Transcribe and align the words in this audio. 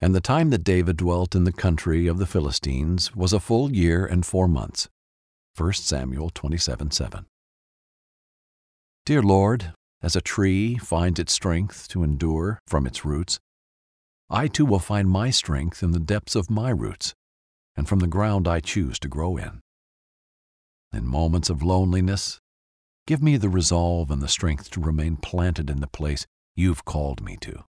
And 0.00 0.14
the 0.14 0.20
time 0.20 0.50
that 0.50 0.64
David 0.64 0.96
dwelt 0.96 1.34
in 1.34 1.44
the 1.44 1.52
country 1.52 2.06
of 2.06 2.18
the 2.18 2.26
Philistines 2.26 3.14
was 3.14 3.32
a 3.32 3.40
full 3.40 3.72
year 3.72 4.04
and 4.04 4.26
four 4.26 4.48
months. 4.48 4.88
1 5.56 5.72
Samuel 5.74 6.30
27 6.30 6.90
7. 6.90 7.26
Dear 9.06 9.22
Lord, 9.22 9.72
as 10.02 10.16
a 10.16 10.20
tree 10.20 10.76
finds 10.76 11.20
its 11.20 11.32
strength 11.32 11.88
to 11.88 12.02
endure 12.02 12.58
from 12.66 12.86
its 12.86 13.04
roots, 13.04 13.38
I 14.28 14.48
too 14.48 14.66
will 14.66 14.78
find 14.78 15.08
my 15.08 15.30
strength 15.30 15.82
in 15.82 15.92
the 15.92 16.00
depths 16.00 16.34
of 16.34 16.50
my 16.50 16.70
roots 16.70 17.14
and 17.76 17.88
from 17.88 18.00
the 18.00 18.06
ground 18.06 18.48
I 18.48 18.60
choose 18.60 18.98
to 19.00 19.08
grow 19.08 19.36
in. 19.36 19.60
In 20.92 21.06
moments 21.06 21.50
of 21.50 21.62
loneliness, 21.62 22.38
give 23.06 23.22
me 23.22 23.36
the 23.36 23.48
resolve 23.48 24.10
and 24.10 24.22
the 24.22 24.28
strength 24.28 24.70
to 24.70 24.80
remain 24.80 25.16
planted 25.16 25.70
in 25.70 25.80
the 25.80 25.86
place 25.86 26.26
you've 26.56 26.84
called 26.84 27.22
me 27.22 27.36
to. 27.40 27.64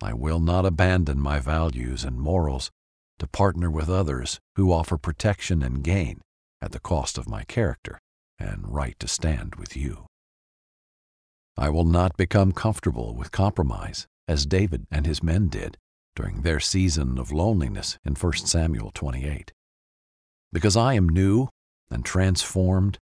I 0.00 0.14
will 0.14 0.40
not 0.40 0.64
abandon 0.64 1.20
my 1.20 1.40
values 1.40 2.04
and 2.04 2.20
morals 2.20 2.70
to 3.18 3.26
partner 3.26 3.70
with 3.70 3.88
others 3.88 4.38
who 4.54 4.72
offer 4.72 4.96
protection 4.96 5.62
and 5.62 5.82
gain 5.82 6.20
at 6.62 6.72
the 6.72 6.80
cost 6.80 7.18
of 7.18 7.28
my 7.28 7.44
character 7.44 7.98
and 8.38 8.72
right 8.72 8.98
to 9.00 9.08
stand 9.08 9.56
with 9.56 9.76
you. 9.76 10.06
I 11.56 11.68
will 11.70 11.84
not 11.84 12.16
become 12.16 12.52
comfortable 12.52 13.16
with 13.16 13.32
compromise 13.32 14.06
as 14.28 14.46
David 14.46 14.86
and 14.90 15.06
his 15.06 15.22
men 15.22 15.48
did 15.48 15.76
during 16.14 16.42
their 16.42 16.60
season 16.60 17.18
of 17.18 17.32
loneliness 17.32 17.98
in 18.04 18.14
1 18.14 18.32
Samuel 18.34 18.92
28. 18.94 19.52
Because 20.52 20.76
I 20.76 20.94
am 20.94 21.08
new 21.08 21.48
and 21.90 22.04
transformed, 22.04 22.98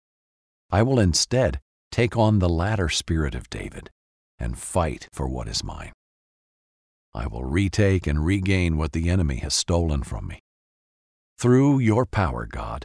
I 0.70 0.82
will 0.82 0.98
instead 0.98 1.60
take 1.90 2.16
on 2.16 2.38
the 2.38 2.48
latter 2.48 2.88
spirit 2.88 3.34
of 3.34 3.50
David 3.50 3.90
and 4.38 4.58
fight 4.58 5.08
for 5.12 5.28
what 5.28 5.48
is 5.48 5.62
mine. 5.62 5.92
I 7.16 7.26
will 7.26 7.44
retake 7.44 8.06
and 8.06 8.26
regain 8.26 8.76
what 8.76 8.92
the 8.92 9.08
enemy 9.08 9.36
has 9.36 9.54
stolen 9.54 10.02
from 10.02 10.28
me. 10.28 10.40
Through 11.38 11.78
your 11.78 12.04
power, 12.04 12.44
God, 12.44 12.84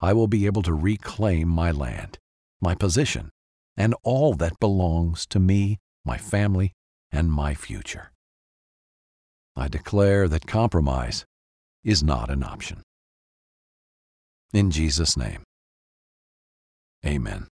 I 0.00 0.12
will 0.12 0.26
be 0.26 0.46
able 0.46 0.62
to 0.62 0.74
reclaim 0.74 1.48
my 1.48 1.70
land, 1.70 2.18
my 2.60 2.74
position, 2.74 3.30
and 3.76 3.94
all 4.02 4.34
that 4.34 4.58
belongs 4.58 5.24
to 5.28 5.38
me, 5.38 5.78
my 6.04 6.16
family, 6.16 6.72
and 7.12 7.30
my 7.30 7.54
future. 7.54 8.10
I 9.54 9.68
declare 9.68 10.26
that 10.26 10.48
compromise 10.48 11.24
is 11.84 12.02
not 12.02 12.28
an 12.28 12.42
option. 12.42 12.82
In 14.52 14.72
Jesus' 14.72 15.16
name, 15.16 15.44
amen. 17.06 17.46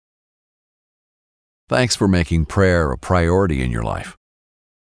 Thanks 1.69 1.97
for 1.97 2.07
making 2.07 2.45
prayer 2.47 2.93
a 2.93 2.99
priority 2.99 3.63
in 3.63 3.73
your 3.73 3.83
life. 3.83 4.17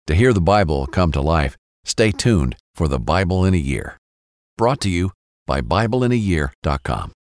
To 0.06 0.14
hear 0.14 0.32
the 0.32 0.40
Bible 0.40 0.86
come 0.86 1.10
to 1.12 1.20
life, 1.20 1.56
stay 1.84 2.12
tuned 2.12 2.54
for 2.76 2.86
the 2.86 3.00
Bible 3.00 3.44
in 3.44 3.54
a 3.54 3.56
Year. 3.56 3.98
Brought 4.56 4.80
to 4.82 4.88
you 4.88 5.10
by 5.46 5.60
BibleInAYear.com. 5.62 7.12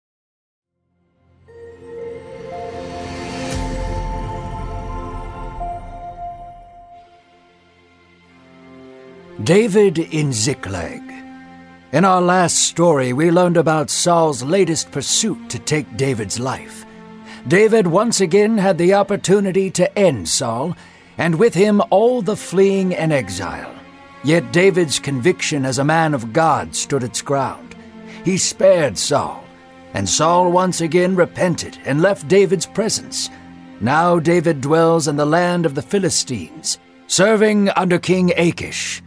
David 9.43 9.97
in 9.97 10.31
Ziklag. 10.31 11.01
In 11.91 12.05
our 12.05 12.21
last 12.21 12.55
story, 12.55 13.13
we 13.13 13.31
learned 13.31 13.57
about 13.57 13.89
Saul's 13.89 14.43
latest 14.43 14.91
pursuit 14.91 15.49
to 15.49 15.57
take 15.57 15.97
David's 15.97 16.39
life. 16.39 16.85
David 17.47 17.87
once 17.87 18.21
again 18.21 18.59
had 18.59 18.77
the 18.77 18.93
opportunity 18.93 19.71
to 19.71 19.97
end 19.97 20.29
Saul 20.29 20.77
and 21.17 21.35
with 21.35 21.53
him 21.53 21.81
all 21.89 22.21
the 22.21 22.35
fleeing 22.35 22.93
and 22.93 23.13
exile. 23.13 23.73
Yet 24.23 24.51
David's 24.51 24.99
conviction 24.99 25.65
as 25.65 25.77
a 25.77 25.85
man 25.85 26.13
of 26.13 26.33
God 26.33 26.75
stood 26.75 27.03
its 27.03 27.21
ground. 27.21 27.75
He 28.23 28.37
spared 28.37 28.97
Saul, 28.97 29.43
and 29.93 30.09
Saul 30.09 30.51
once 30.51 30.81
again 30.81 31.15
repented 31.15 31.77
and 31.85 32.01
left 32.01 32.27
David's 32.27 32.65
presence. 32.65 33.29
Now 33.81 34.19
David 34.19 34.61
dwells 34.61 35.07
in 35.07 35.15
the 35.15 35.25
land 35.25 35.65
of 35.65 35.75
the 35.75 35.81
Philistines, 35.81 36.79
serving 37.07 37.69
under 37.71 37.99
King 37.99 38.31
Achish. 38.35 39.03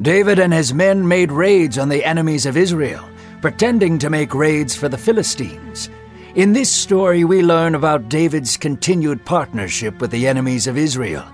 David 0.00 0.38
and 0.38 0.52
his 0.52 0.72
men 0.72 1.06
made 1.06 1.32
raids 1.32 1.76
on 1.76 1.88
the 1.88 2.04
enemies 2.04 2.46
of 2.46 2.56
Israel, 2.56 3.04
pretending 3.42 3.98
to 3.98 4.08
make 4.08 4.34
raids 4.34 4.76
for 4.76 4.88
the 4.88 4.98
Philistines. 4.98 5.90
In 6.36 6.52
this 6.52 6.70
story, 6.70 7.24
we 7.24 7.42
learn 7.42 7.74
about 7.74 8.08
David's 8.08 8.56
continued 8.56 9.24
partnership 9.24 10.00
with 10.00 10.12
the 10.12 10.28
enemies 10.28 10.68
of 10.68 10.78
Israel 10.78 11.26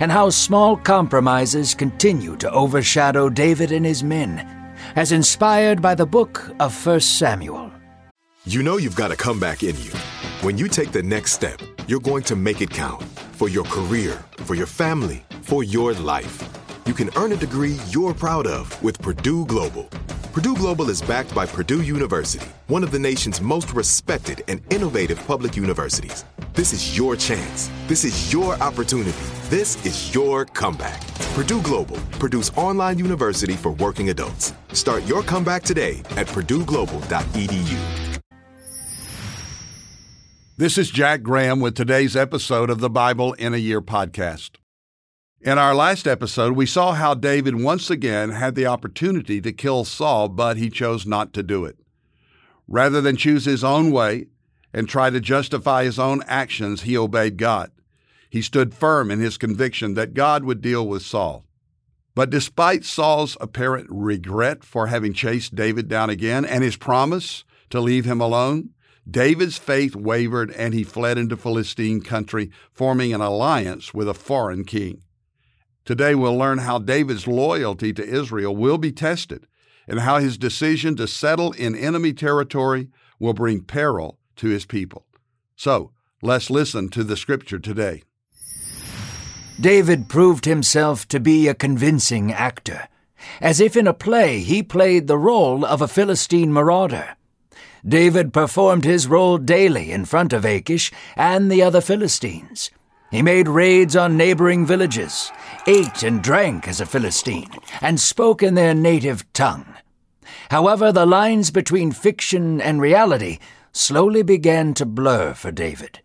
and 0.00 0.10
how 0.10 0.30
small 0.30 0.76
compromises 0.76 1.74
continue 1.74 2.36
to 2.36 2.50
overshadow 2.50 3.28
David 3.28 3.72
and 3.72 3.86
his 3.86 4.02
men, 4.02 4.46
as 4.96 5.12
inspired 5.12 5.80
by 5.80 5.94
the 5.94 6.06
book 6.06 6.50
of 6.60 6.86
1 6.86 7.00
Samuel. 7.00 7.70
You 8.46 8.62
know 8.62 8.76
you've 8.76 8.96
got 8.96 9.10
a 9.10 9.16
comeback 9.16 9.62
in 9.62 9.76
you. 9.80 9.90
When 10.42 10.58
you 10.58 10.68
take 10.68 10.92
the 10.92 11.02
next 11.02 11.32
step, 11.32 11.60
you're 11.86 12.00
going 12.00 12.24
to 12.24 12.36
make 12.36 12.60
it 12.60 12.70
count 12.70 13.02
for 13.32 13.48
your 13.48 13.64
career, 13.64 14.22
for 14.38 14.54
your 14.54 14.66
family, 14.66 15.24
for 15.42 15.64
your 15.64 15.94
life. 15.94 16.42
You 16.86 16.92
can 16.92 17.08
earn 17.16 17.32
a 17.32 17.36
degree 17.36 17.78
you're 17.88 18.12
proud 18.12 18.46
of 18.46 18.82
with 18.82 19.00
Purdue 19.00 19.46
Global. 19.46 19.84
Purdue 20.34 20.56
Global 20.56 20.90
is 20.90 21.00
backed 21.00 21.34
by 21.34 21.46
Purdue 21.46 21.82
University, 21.82 22.46
one 22.66 22.82
of 22.82 22.90
the 22.90 22.98
nation's 22.98 23.40
most 23.40 23.72
respected 23.72 24.42
and 24.48 24.60
innovative 24.70 25.24
public 25.26 25.56
universities. 25.56 26.24
This 26.54 26.72
is 26.72 26.96
your 26.96 27.16
chance. 27.16 27.68
This 27.88 28.04
is 28.04 28.32
your 28.32 28.54
opportunity. 28.62 29.18
This 29.50 29.84
is 29.84 30.14
your 30.14 30.44
comeback. 30.44 31.04
Purdue 31.34 31.60
Global, 31.62 31.96
Purdue's 32.20 32.50
online 32.50 32.96
university 32.96 33.54
for 33.54 33.72
working 33.72 34.10
adults. 34.10 34.54
Start 34.72 35.04
your 35.04 35.24
comeback 35.24 35.64
today 35.64 35.98
at 36.10 36.28
purdueglobal.edu. 36.28 38.20
This 40.56 40.78
is 40.78 40.90
Jack 40.90 41.24
Graham 41.24 41.58
with 41.58 41.74
today's 41.74 42.14
episode 42.14 42.70
of 42.70 42.78
the 42.78 42.88
Bible 42.88 43.32
in 43.32 43.52
a 43.52 43.56
Year 43.56 43.82
podcast. 43.82 44.50
In 45.40 45.58
our 45.58 45.74
last 45.74 46.06
episode, 46.06 46.52
we 46.52 46.66
saw 46.66 46.92
how 46.92 47.14
David 47.14 47.60
once 47.60 47.90
again 47.90 48.30
had 48.30 48.54
the 48.54 48.66
opportunity 48.66 49.40
to 49.40 49.52
kill 49.52 49.84
Saul, 49.84 50.28
but 50.28 50.56
he 50.56 50.70
chose 50.70 51.04
not 51.04 51.32
to 51.32 51.42
do 51.42 51.64
it. 51.64 51.80
Rather 52.68 53.00
than 53.00 53.16
choose 53.16 53.44
his 53.44 53.64
own 53.64 53.90
way 53.90 54.28
and 54.74 54.88
try 54.88 55.08
to 55.08 55.20
justify 55.20 55.84
his 55.84 56.00
own 56.00 56.20
actions, 56.26 56.82
he 56.82 56.98
obeyed 56.98 57.38
God. 57.38 57.70
He 58.28 58.42
stood 58.42 58.74
firm 58.74 59.12
in 59.12 59.20
his 59.20 59.38
conviction 59.38 59.94
that 59.94 60.14
God 60.14 60.42
would 60.42 60.60
deal 60.60 60.86
with 60.86 61.02
Saul. 61.02 61.46
But 62.16 62.30
despite 62.30 62.84
Saul's 62.84 63.36
apparent 63.40 63.86
regret 63.88 64.64
for 64.64 64.88
having 64.88 65.12
chased 65.12 65.54
David 65.54 65.88
down 65.88 66.10
again 66.10 66.44
and 66.44 66.64
his 66.64 66.76
promise 66.76 67.44
to 67.70 67.80
leave 67.80 68.04
him 68.04 68.20
alone, 68.20 68.70
David's 69.08 69.58
faith 69.58 69.94
wavered 69.94 70.50
and 70.52 70.74
he 70.74 70.82
fled 70.82 71.18
into 71.18 71.36
Philistine 71.36 72.00
country, 72.00 72.50
forming 72.72 73.14
an 73.14 73.20
alliance 73.20 73.94
with 73.94 74.08
a 74.08 74.14
foreign 74.14 74.64
king. 74.64 75.02
Today, 75.84 76.14
we'll 76.14 76.36
learn 76.36 76.58
how 76.58 76.78
David's 76.78 77.28
loyalty 77.28 77.92
to 77.92 78.04
Israel 78.04 78.56
will 78.56 78.78
be 78.78 78.90
tested 78.90 79.46
and 79.86 80.00
how 80.00 80.18
his 80.18 80.38
decision 80.38 80.96
to 80.96 81.06
settle 81.06 81.52
in 81.52 81.76
enemy 81.76 82.12
territory 82.12 82.88
will 83.20 83.34
bring 83.34 83.62
peril 83.62 84.18
to 84.36 84.48
his 84.48 84.66
people. 84.66 85.06
So, 85.56 85.92
let's 86.22 86.50
listen 86.50 86.88
to 86.90 87.04
the 87.04 87.16
scripture 87.16 87.58
today. 87.58 88.02
David 89.60 90.08
proved 90.08 90.46
himself 90.46 91.06
to 91.08 91.20
be 91.20 91.46
a 91.46 91.54
convincing 91.54 92.32
actor. 92.32 92.88
As 93.40 93.60
if 93.60 93.76
in 93.76 93.86
a 93.86 93.94
play, 93.94 94.40
he 94.40 94.62
played 94.62 95.06
the 95.06 95.18
role 95.18 95.64
of 95.64 95.80
a 95.80 95.88
Philistine 95.88 96.52
marauder. 96.52 97.16
David 97.86 98.32
performed 98.32 98.84
his 98.84 99.06
role 99.06 99.38
daily 99.38 99.92
in 99.92 100.06
front 100.06 100.32
of 100.32 100.44
Achish 100.44 100.90
and 101.16 101.50
the 101.50 101.62
other 101.62 101.80
Philistines. 101.80 102.70
He 103.10 103.22
made 103.22 103.46
raids 103.46 103.94
on 103.94 104.16
neighboring 104.16 104.66
villages, 104.66 105.30
ate 105.68 106.02
and 106.02 106.20
drank 106.22 106.66
as 106.66 106.80
a 106.80 106.86
Philistine, 106.86 107.50
and 107.80 108.00
spoke 108.00 108.42
in 108.42 108.54
their 108.54 108.74
native 108.74 109.30
tongue. 109.32 109.72
However, 110.50 110.90
the 110.90 111.06
lines 111.06 111.50
between 111.50 111.92
fiction 111.92 112.60
and 112.60 112.80
reality 112.80 113.38
slowly 113.74 114.22
began 114.22 114.72
to 114.72 114.86
blur 114.86 115.34
for 115.34 115.50
David. 115.50 116.00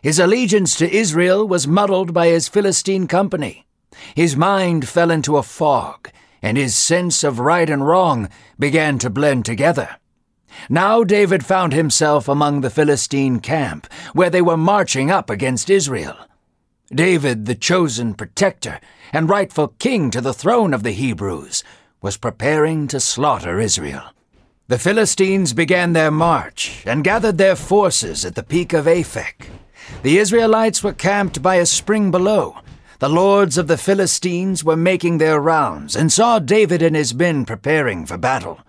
His 0.00 0.18
allegiance 0.18 0.74
to 0.76 0.90
Israel 0.90 1.46
was 1.46 1.66
muddled 1.66 2.14
by 2.14 2.28
his 2.28 2.48
Philistine 2.48 3.06
company. 3.06 3.66
His 4.14 4.36
mind 4.36 4.88
fell 4.88 5.10
into 5.10 5.36
a 5.36 5.42
fog, 5.42 6.08
and 6.40 6.56
his 6.56 6.74
sense 6.74 7.22
of 7.22 7.38
right 7.38 7.68
and 7.68 7.86
wrong 7.86 8.30
began 8.58 8.98
to 9.00 9.10
blend 9.10 9.44
together. 9.44 9.96
Now 10.68 11.04
David 11.04 11.44
found 11.44 11.72
himself 11.72 12.28
among 12.28 12.60
the 12.60 12.70
Philistine 12.70 13.40
camp, 13.40 13.86
where 14.14 14.30
they 14.30 14.40
were 14.40 14.56
marching 14.56 15.10
up 15.10 15.28
against 15.28 15.68
Israel. 15.68 16.16
David, 16.92 17.46
the 17.46 17.54
chosen 17.54 18.14
protector 18.14 18.80
and 19.12 19.28
rightful 19.28 19.68
king 19.78 20.10
to 20.10 20.20
the 20.20 20.34
throne 20.34 20.72
of 20.72 20.82
the 20.82 20.92
Hebrews, 20.92 21.62
was 22.00 22.16
preparing 22.16 22.88
to 22.88 23.00
slaughter 23.00 23.60
Israel. 23.60 24.02
The 24.70 24.78
Philistines 24.78 25.52
began 25.52 25.94
their 25.94 26.12
march 26.12 26.84
and 26.86 27.02
gathered 27.02 27.38
their 27.38 27.56
forces 27.56 28.24
at 28.24 28.36
the 28.36 28.44
peak 28.44 28.72
of 28.72 28.84
Aphek. 28.84 29.48
The 30.04 30.18
Israelites 30.18 30.84
were 30.84 30.92
camped 30.92 31.42
by 31.42 31.56
a 31.56 31.66
spring 31.66 32.12
below. 32.12 32.56
the 33.00 33.08
lords 33.08 33.58
of 33.58 33.66
the 33.66 33.76
Philistines 33.76 34.62
were 34.62 34.76
making 34.76 35.18
their 35.18 35.40
rounds 35.40 35.96
and 35.96 36.12
saw 36.12 36.38
David 36.38 36.82
and 36.82 36.94
his 36.94 37.12
men 37.12 37.44
preparing 37.44 38.06
for 38.06 38.16
battle. 38.16 38.60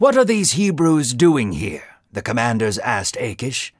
What 0.00 0.16
are 0.16 0.24
these 0.24 0.58
Hebrews 0.58 1.14
doing 1.14 1.52
here? 1.52 1.84
the 2.12 2.22
commanders 2.22 2.78
asked 2.78 3.16
Achish. 3.20 3.72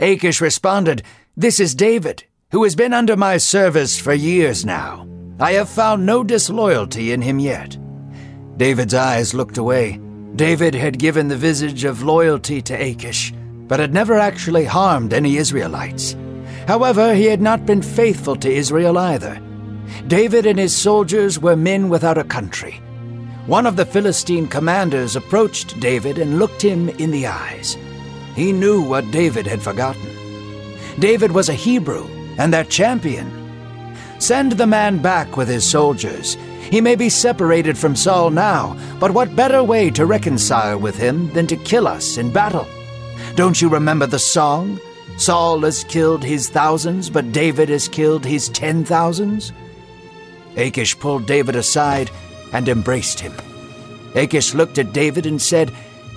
Achish 0.00 0.40
responded, 0.40 1.04
This 1.36 1.60
is 1.60 1.76
David, 1.76 2.24
who 2.50 2.64
has 2.64 2.74
been 2.74 2.92
under 2.92 3.16
my 3.16 3.36
service 3.36 4.00
for 4.00 4.12
years 4.12 4.66
now. 4.66 5.06
I 5.38 5.52
have 5.52 5.68
found 5.68 6.04
no 6.04 6.24
disloyalty 6.24 7.12
in 7.12 7.22
him 7.22 7.38
yet. 7.38 7.78
David's 8.56 8.94
eyes 8.94 9.34
looked 9.34 9.56
away. 9.56 10.00
David 10.36 10.74
had 10.74 10.98
given 10.98 11.28
the 11.28 11.36
visage 11.36 11.84
of 11.84 12.02
loyalty 12.02 12.62
to 12.62 12.74
Achish, 12.74 13.32
but 13.68 13.80
had 13.80 13.92
never 13.92 14.18
actually 14.18 14.64
harmed 14.64 15.12
any 15.12 15.36
Israelites. 15.36 16.16
However, 16.66 17.14
he 17.14 17.24
had 17.24 17.40
not 17.40 17.66
been 17.66 17.82
faithful 17.82 18.36
to 18.36 18.50
Israel 18.50 18.96
either. 18.98 19.40
David 20.06 20.46
and 20.46 20.58
his 20.58 20.74
soldiers 20.74 21.38
were 21.38 21.56
men 21.56 21.88
without 21.88 22.18
a 22.18 22.24
country. 22.24 22.80
One 23.46 23.66
of 23.66 23.76
the 23.76 23.86
Philistine 23.86 24.46
commanders 24.46 25.16
approached 25.16 25.80
David 25.80 26.18
and 26.18 26.38
looked 26.38 26.62
him 26.62 26.88
in 26.90 27.10
the 27.10 27.26
eyes. 27.26 27.76
He 28.36 28.52
knew 28.52 28.82
what 28.82 29.10
David 29.10 29.46
had 29.46 29.60
forgotten. 29.60 30.08
David 30.98 31.32
was 31.32 31.48
a 31.48 31.54
Hebrew 31.54 32.06
and 32.38 32.52
their 32.52 32.64
champion. 32.64 33.28
Send 34.18 34.52
the 34.52 34.66
man 34.66 34.98
back 34.98 35.36
with 35.36 35.48
his 35.48 35.68
soldiers. 35.68 36.36
He 36.70 36.80
may 36.80 36.94
be 36.94 37.08
separated 37.08 37.76
from 37.76 37.96
Saul 37.96 38.30
now, 38.30 38.76
but 39.00 39.10
what 39.10 39.34
better 39.34 39.62
way 39.62 39.90
to 39.90 40.06
reconcile 40.06 40.78
with 40.78 40.96
him 40.96 41.32
than 41.32 41.48
to 41.48 41.56
kill 41.56 41.88
us 41.88 42.16
in 42.16 42.32
battle? 42.32 42.66
Don't 43.34 43.60
you 43.60 43.68
remember 43.68 44.06
the 44.06 44.20
song? 44.20 44.78
Saul 45.16 45.60
has 45.60 45.84
killed 45.84 46.22
his 46.22 46.48
thousands, 46.48 47.10
but 47.10 47.32
David 47.32 47.68
has 47.68 47.88
killed 47.88 48.24
his 48.24 48.48
ten 48.48 48.84
thousands? 48.84 49.52
Achish 50.56 50.98
pulled 50.98 51.26
David 51.26 51.56
aside 51.56 52.10
and 52.52 52.68
embraced 52.68 53.18
him. 53.18 53.34
Achish 54.14 54.54
looked 54.54 54.78
at 54.78 54.92
David 54.92 55.26
and 55.26 55.42
said, 55.42 55.72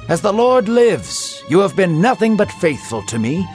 As 0.07 0.21
the 0.21 0.33
Lord 0.33 0.69
lives, 0.69 1.43
you 1.49 1.59
have 1.59 1.75
been 1.75 1.99
nothing 2.01 2.37
but 2.37 2.51
faithful 2.51 3.01
to 3.03 3.17
me. 3.17 3.45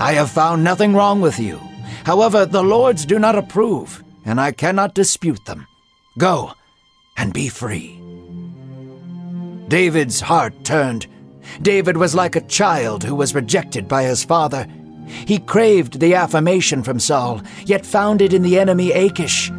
I 0.00 0.12
have 0.12 0.30
found 0.30 0.64
nothing 0.64 0.94
wrong 0.94 1.20
with 1.20 1.38
you. 1.38 1.60
However, 2.04 2.44
the 2.44 2.62
Lords 2.62 3.06
do 3.06 3.18
not 3.18 3.36
approve, 3.36 4.02
and 4.24 4.40
I 4.40 4.52
cannot 4.52 4.94
dispute 4.94 5.44
them. 5.44 5.66
Go 6.20 6.52
and 7.16 7.32
be 7.32 7.48
free. 7.48 7.98
David's 9.68 10.20
heart 10.20 10.52
turned. 10.64 11.06
David 11.62 11.96
was 11.96 12.14
like 12.14 12.36
a 12.36 12.42
child 12.42 13.02
who 13.02 13.14
was 13.14 13.34
rejected 13.34 13.88
by 13.88 14.02
his 14.02 14.22
father. 14.22 14.66
He 15.06 15.38
craved 15.38 15.98
the 15.98 16.14
affirmation 16.14 16.82
from 16.82 17.00
Saul, 17.00 17.40
yet 17.64 17.86
found 17.86 18.20
it 18.20 18.34
in 18.34 18.42
the 18.42 18.58
enemy 18.58 18.92
Achish. 18.92 19.50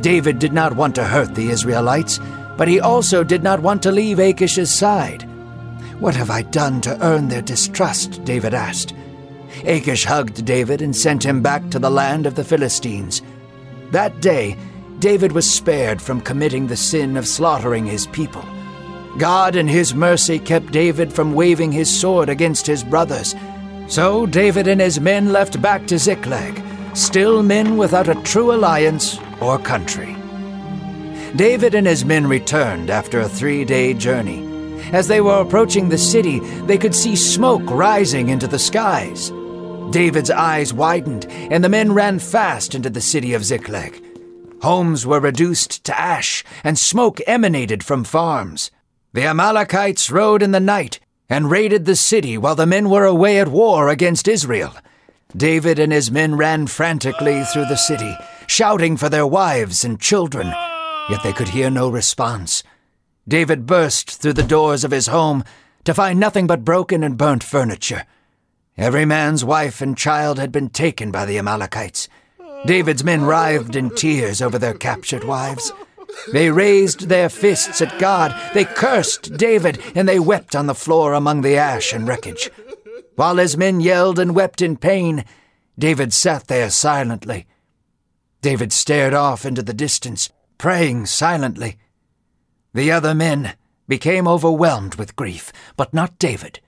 David 0.00 0.38
did 0.38 0.52
not 0.52 0.76
want 0.76 0.94
to 0.94 1.02
hurt 1.02 1.34
the 1.34 1.50
Israelites, 1.50 2.20
but 2.56 2.68
he 2.68 2.78
also 2.78 3.24
did 3.24 3.42
not 3.42 3.60
want 3.60 3.82
to 3.82 3.90
leave 3.90 4.20
Achish's 4.20 4.70
side. 4.70 5.22
What 5.98 6.14
have 6.14 6.30
I 6.30 6.42
done 6.42 6.80
to 6.82 7.04
earn 7.04 7.26
their 7.26 7.42
distrust? 7.42 8.24
David 8.24 8.54
asked. 8.54 8.94
Achish 9.64 10.04
hugged 10.04 10.44
David 10.44 10.82
and 10.82 10.94
sent 10.94 11.24
him 11.24 11.42
back 11.42 11.68
to 11.70 11.80
the 11.80 11.90
land 11.90 12.26
of 12.26 12.36
the 12.36 12.44
Philistines. 12.44 13.22
That 13.90 14.20
day, 14.20 14.56
David 14.98 15.32
was 15.32 15.50
spared 15.50 16.00
from 16.00 16.20
committing 16.20 16.66
the 16.66 16.76
sin 16.76 17.16
of 17.16 17.26
slaughtering 17.26 17.86
his 17.86 18.06
people. 18.08 18.44
God 19.18 19.56
in 19.56 19.68
his 19.68 19.94
mercy 19.94 20.38
kept 20.38 20.72
David 20.72 21.12
from 21.12 21.34
waving 21.34 21.72
his 21.72 21.88
sword 21.88 22.28
against 22.28 22.66
his 22.66 22.84
brothers 22.84 23.34
so 23.88 24.26
David 24.26 24.66
and 24.66 24.80
his 24.80 25.00
men 25.00 25.32
left 25.32 25.62
back 25.62 25.86
to 25.86 25.98
Ziklag, 25.98 26.60
still 26.94 27.42
men 27.42 27.76
without 27.76 28.08
a 28.08 28.20
true 28.22 28.52
alliance 28.52 29.18
or 29.40 29.58
country. 29.58 30.16
David 31.36 31.74
and 31.74 31.86
his 31.86 32.04
men 32.04 32.26
returned 32.26 32.90
after 32.90 33.20
a 33.20 33.28
three 33.28 33.64
day 33.64 33.94
journey. 33.94 34.44
As 34.92 35.08
they 35.08 35.20
were 35.20 35.40
approaching 35.40 35.88
the 35.88 35.98
city, 35.98 36.40
they 36.66 36.78
could 36.78 36.94
see 36.94 37.16
smoke 37.16 37.62
rising 37.66 38.28
into 38.28 38.46
the 38.46 38.58
skies. 38.58 39.32
David's 39.90 40.30
eyes 40.30 40.72
widened, 40.72 41.26
and 41.26 41.62
the 41.62 41.68
men 41.68 41.92
ran 41.92 42.18
fast 42.18 42.74
into 42.74 42.90
the 42.90 43.00
city 43.00 43.34
of 43.34 43.44
Ziklag. 43.44 44.05
Homes 44.66 45.06
were 45.06 45.20
reduced 45.20 45.84
to 45.84 45.96
ash, 45.96 46.42
and 46.64 46.76
smoke 46.76 47.20
emanated 47.24 47.84
from 47.84 48.02
farms. 48.02 48.72
The 49.12 49.24
Amalekites 49.24 50.10
rode 50.10 50.42
in 50.42 50.50
the 50.50 50.58
night, 50.58 50.98
and 51.28 51.48
raided 51.48 51.84
the 51.84 51.94
city 51.94 52.36
while 52.36 52.56
the 52.56 52.66
men 52.66 52.90
were 52.90 53.04
away 53.04 53.38
at 53.38 53.46
war 53.46 53.88
against 53.88 54.26
Israel. 54.26 54.74
David 55.36 55.78
and 55.78 55.92
his 55.92 56.10
men 56.10 56.34
ran 56.34 56.66
frantically 56.66 57.44
through 57.44 57.66
the 57.66 57.76
city, 57.76 58.12
shouting 58.48 58.96
for 58.96 59.08
their 59.08 59.24
wives 59.24 59.84
and 59.84 60.00
children, 60.00 60.48
yet 61.08 61.22
they 61.22 61.32
could 61.32 61.50
hear 61.50 61.70
no 61.70 61.88
response. 61.88 62.64
David 63.28 63.66
burst 63.66 64.20
through 64.20 64.32
the 64.32 64.42
doors 64.42 64.82
of 64.82 64.90
his 64.90 65.06
home 65.06 65.44
to 65.84 65.94
find 65.94 66.18
nothing 66.18 66.48
but 66.48 66.64
broken 66.64 67.04
and 67.04 67.16
burnt 67.16 67.44
furniture. 67.44 68.04
Every 68.76 69.04
man's 69.04 69.44
wife 69.44 69.80
and 69.80 69.96
child 69.96 70.40
had 70.40 70.50
been 70.50 70.70
taken 70.70 71.12
by 71.12 71.24
the 71.24 71.38
Amalekites. 71.38 72.08
David's 72.66 73.04
men 73.04 73.24
writhed 73.24 73.76
in 73.76 73.90
tears 73.90 74.42
over 74.42 74.58
their 74.58 74.74
captured 74.74 75.22
wives. 75.22 75.72
They 76.32 76.50
raised 76.50 77.08
their 77.08 77.28
fists 77.28 77.80
at 77.80 77.98
God, 78.00 78.34
they 78.54 78.64
cursed 78.64 79.36
David, 79.36 79.80
and 79.94 80.08
they 80.08 80.18
wept 80.18 80.56
on 80.56 80.66
the 80.66 80.74
floor 80.74 81.12
among 81.12 81.42
the 81.42 81.56
ash 81.56 81.92
and 81.92 82.08
wreckage. 82.08 82.50
While 83.14 83.36
his 83.36 83.56
men 83.56 83.80
yelled 83.80 84.18
and 84.18 84.34
wept 84.34 84.60
in 84.60 84.76
pain, 84.76 85.24
David 85.78 86.12
sat 86.12 86.48
there 86.48 86.70
silently. 86.70 87.46
David 88.42 88.72
stared 88.72 89.14
off 89.14 89.46
into 89.46 89.62
the 89.62 89.74
distance, 89.74 90.30
praying 90.58 91.06
silently. 91.06 91.76
The 92.74 92.90
other 92.90 93.14
men 93.14 93.54
became 93.86 94.26
overwhelmed 94.26 94.96
with 94.96 95.16
grief, 95.16 95.52
but 95.76 95.94
not 95.94 96.18
David. 96.18 96.60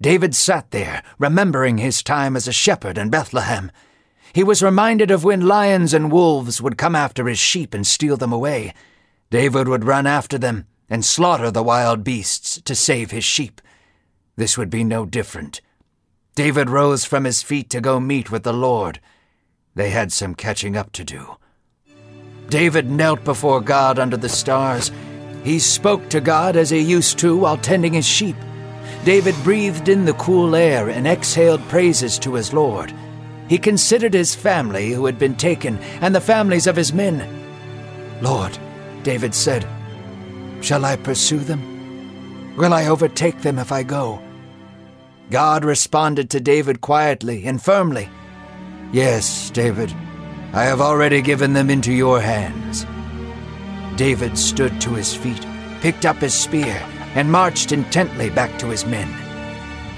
David 0.00 0.34
sat 0.34 0.70
there, 0.72 1.02
remembering 1.18 1.78
his 1.78 2.02
time 2.02 2.36
as 2.36 2.46
a 2.46 2.52
shepherd 2.52 2.98
in 2.98 3.08
Bethlehem 3.08 3.70
he 4.32 4.42
was 4.42 4.62
reminded 4.62 5.10
of 5.10 5.24
when 5.24 5.46
lions 5.46 5.92
and 5.92 6.10
wolves 6.10 6.60
would 6.60 6.78
come 6.78 6.96
after 6.96 7.26
his 7.26 7.38
sheep 7.38 7.74
and 7.74 7.86
steal 7.86 8.16
them 8.16 8.32
away. 8.32 8.72
David 9.30 9.68
would 9.68 9.84
run 9.84 10.06
after 10.06 10.38
them 10.38 10.66
and 10.88 11.04
slaughter 11.04 11.50
the 11.50 11.62
wild 11.62 12.04
beasts 12.04 12.60
to 12.62 12.74
save 12.74 13.10
his 13.10 13.24
sheep. 13.24 13.60
This 14.36 14.56
would 14.56 14.70
be 14.70 14.84
no 14.84 15.04
different. 15.04 15.60
David 16.34 16.70
rose 16.70 17.04
from 17.04 17.24
his 17.24 17.42
feet 17.42 17.68
to 17.70 17.80
go 17.80 18.00
meet 18.00 18.30
with 18.30 18.42
the 18.42 18.52
Lord. 18.52 19.00
They 19.74 19.90
had 19.90 20.12
some 20.12 20.34
catching 20.34 20.76
up 20.76 20.92
to 20.92 21.04
do. 21.04 21.36
David 22.48 22.90
knelt 22.90 23.24
before 23.24 23.60
God 23.60 23.98
under 23.98 24.16
the 24.16 24.28
stars. 24.28 24.90
He 25.44 25.58
spoke 25.58 26.08
to 26.10 26.20
God 26.20 26.56
as 26.56 26.70
he 26.70 26.78
used 26.78 27.18
to 27.18 27.36
while 27.36 27.56
tending 27.56 27.94
his 27.94 28.06
sheep. 28.06 28.36
David 29.04 29.34
breathed 29.42 29.88
in 29.88 30.04
the 30.04 30.14
cool 30.14 30.54
air 30.54 30.88
and 30.88 31.06
exhaled 31.06 31.60
praises 31.68 32.18
to 32.20 32.34
his 32.34 32.52
Lord. 32.52 32.94
He 33.52 33.58
considered 33.58 34.14
his 34.14 34.34
family 34.34 34.92
who 34.92 35.04
had 35.04 35.18
been 35.18 35.34
taken 35.34 35.76
and 36.00 36.14
the 36.14 36.22
families 36.22 36.66
of 36.66 36.74
his 36.74 36.94
men. 36.94 37.22
Lord, 38.22 38.58
David 39.02 39.34
said, 39.34 39.68
shall 40.62 40.86
I 40.86 40.96
pursue 40.96 41.40
them? 41.40 42.56
Will 42.56 42.72
I 42.72 42.86
overtake 42.86 43.42
them 43.42 43.58
if 43.58 43.70
I 43.70 43.82
go? 43.82 44.22
God 45.28 45.66
responded 45.66 46.30
to 46.30 46.40
David 46.40 46.80
quietly 46.80 47.44
and 47.44 47.62
firmly, 47.62 48.08
Yes, 48.90 49.50
David, 49.50 49.94
I 50.54 50.62
have 50.62 50.80
already 50.80 51.20
given 51.20 51.52
them 51.52 51.68
into 51.68 51.92
your 51.92 52.22
hands. 52.22 52.86
David 53.98 54.38
stood 54.38 54.80
to 54.80 54.94
his 54.94 55.14
feet, 55.14 55.46
picked 55.82 56.06
up 56.06 56.16
his 56.16 56.32
spear, 56.32 56.82
and 57.14 57.30
marched 57.30 57.70
intently 57.70 58.30
back 58.30 58.58
to 58.60 58.68
his 58.68 58.86
men. 58.86 59.12